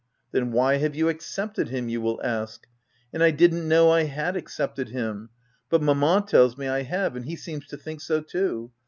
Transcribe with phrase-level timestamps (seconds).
[0.17, 2.65] * Then why have you accepted him/ you will ask;
[3.13, 5.29] and I didn't know I had accepted him;
[5.69, 8.71] but mamma tells me I have, and he seems to think so too.